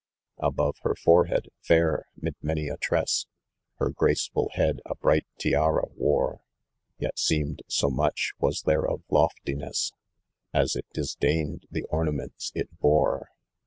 Above 0.39 0.77
her 0.81 0.95
forehead, 0.95 1.49
Cur, 1.67 2.07
mid 2.17 2.33
many 2.41 2.69
a 2.69 2.77
tress, 2.77 3.27
Her 3.77 3.91
graceful 3.91 4.49
head 4.53 4.79
a 4.83 4.95
bright 4.95 5.27
tiara 5.37 5.89
wore, 5.95 6.41
Yet 6.97 7.19
seemed, 7.19 7.61
so 7.67 7.91
much 7.91 8.31
was 8.39 8.63
there 8.63 8.87
of 8.89 9.03
loftiness, 9.11 9.93
As 10.55 10.75
it 10.75 10.87
disdained 10.91 11.67
the 11.69 11.83
ornaments 11.91 12.51
it 12.55 12.79
bore. 12.79 13.29